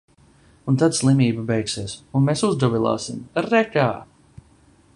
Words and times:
Un 0.71 0.77
tad 0.83 0.95
slimība 0.99 1.43
beigsies. 1.51 1.93
Un 2.19 2.25
mēs 2.29 2.43
uzgavilēsim– 2.49 3.21
re, 3.49 3.61
kā! 3.77 3.87